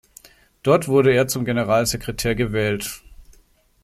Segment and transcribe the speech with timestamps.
[0.63, 3.03] Dort wurde er zum Generalsekretär gewählt.